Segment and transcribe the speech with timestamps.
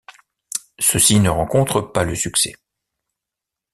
[0.79, 2.55] Ceux-ci ne rencontrent pas le succès.